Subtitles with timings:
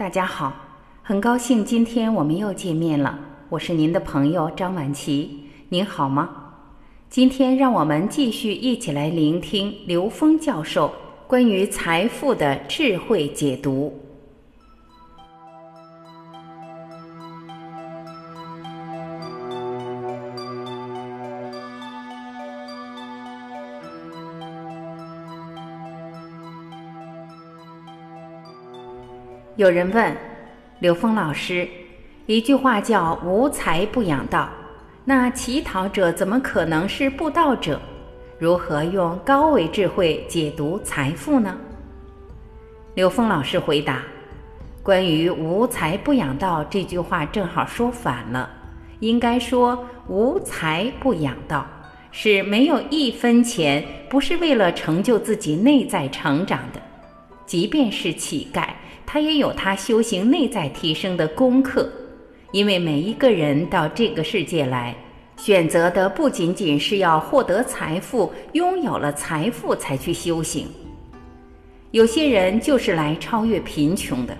[0.00, 0.50] 大家好，
[1.02, 3.18] 很高兴今天我们又见面了。
[3.50, 6.54] 我是您的朋友张晚琪，您好吗？
[7.10, 10.90] 今天让我们继续一起来聆听刘峰教授
[11.26, 13.94] 关于财富的智慧解读。
[29.60, 30.16] 有人问
[30.78, 31.68] 刘峰老师，
[32.24, 34.48] 一句话叫“无财不养道”，
[35.04, 37.78] 那乞讨者怎么可能是布道者？
[38.38, 41.54] 如何用高维智慧解读财富呢？
[42.94, 44.02] 刘峰老师回答
[44.82, 48.48] ：“关于‘无财不养道’这句话，正好说反了，
[49.00, 51.66] 应该说‘无财不养道’，
[52.10, 56.80] 是没有一分钱不是为了成就自己内在成长的，
[57.44, 58.64] 即便是乞丐。”
[59.12, 61.90] 他也有他修行内在提升的功课，
[62.52, 64.94] 因为每一个人到这个世界来，
[65.36, 70.68] 选择的不仅仅是要获得财富，拥有了财富才去修行。
[71.90, 74.36] 有些人就是来超越贫穷的，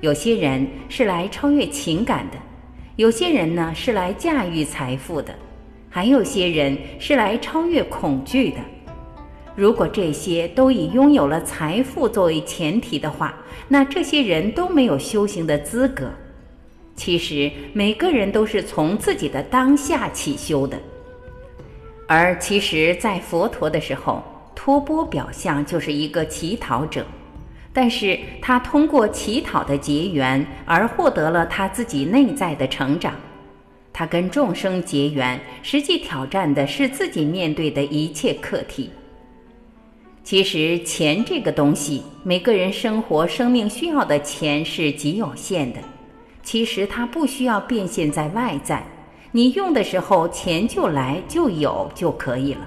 [0.00, 2.36] 有些人是来超越情感的，
[2.94, 5.34] 有些人呢是来驾驭财富的，
[5.90, 8.58] 还有些人是来超越恐惧的。
[9.56, 13.34] 如果这些都以拥有了财富作为前提的话，
[13.68, 16.10] 那这些人都没有修行的资格。
[16.96, 20.78] 其实每个人都是从自己的当下起修的，
[22.06, 24.22] 而其实，在佛陀的时候，
[24.54, 27.04] 托钵表象就是一个乞讨者，
[27.72, 33.14] 但是他通过乞讨的结缘而获得了他自己内在的成长。
[33.92, 38.90] 他跟众生结缘，实际挑战的是自己面对的一切课题。
[40.24, 45.78] 其实钱这个东西，每个人生活生命需要的钱是极有限的。
[46.42, 48.82] 其实它不需要变现在外在，
[49.32, 52.66] 你用的时候钱就来就有就可以了。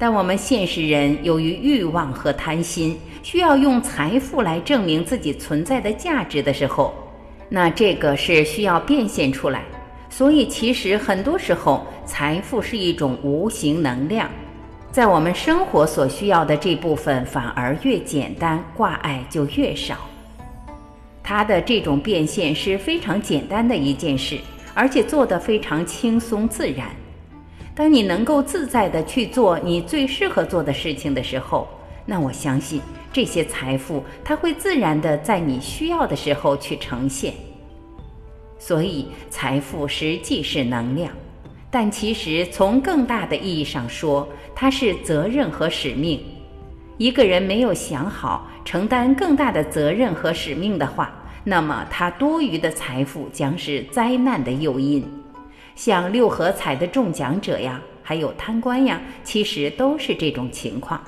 [0.00, 6.92] 但我们现实人由于欲望和贪心，需要用财富来证明自己存在的价值的时候，
[7.48, 9.62] 那这个是需要变现出来。
[10.10, 14.28] 所以其实很多时候，财富是一种无形能量。
[14.96, 19.94] 在我们生活所需要的这部分反而越简单，挂碍就越少。
[21.22, 24.38] 它的这种变现是非常简单的一件事，
[24.72, 26.88] 而且做得非常轻松自然。
[27.74, 31.68] 当你能够自在的去做你最适合做的事情的时候，
[32.06, 32.80] 那我相信
[33.12, 37.34] 这些财富它会自然的在你需要的时候去呈现。
[38.58, 41.12] 所以，财富实际是能量。
[41.70, 46.20] 但其实，从更大的意义上说，它是责任和使命。
[46.96, 51.12] 一个人没有想好承担更大的责任和使命的话，
[51.44, 55.04] 那么他多余的财富将是灾难的诱因。
[55.74, 60.98] 像六合彩的中奖者呀，还有贪官呀，其实都是这种情况。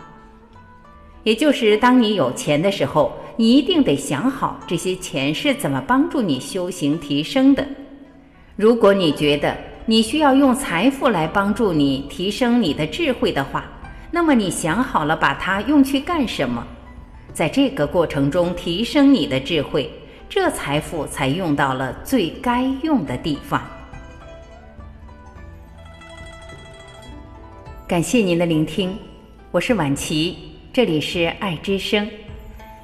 [1.22, 7.66] 也就是，当你有钱的时候，你一定得想好这些钱是怎么帮助你修行提升的。
[8.56, 9.56] 如果你觉得，
[9.90, 13.64] 你需要用财富来帮助你提升你的智慧的话，
[14.10, 16.62] 那么你想好了把它用去干什么？
[17.32, 19.90] 在这个过程中提升你的智慧，
[20.28, 23.62] 这财富才用到了最该用的地方。
[27.86, 28.94] 感谢您的聆听，
[29.50, 30.36] 我是婉琪，
[30.70, 32.06] 这里是爱之声。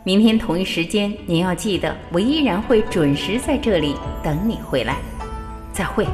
[0.04, 4.97] 明天同一时间，您要记得，我依然会准时在这里等你回来。
[5.71, 6.06] 再会。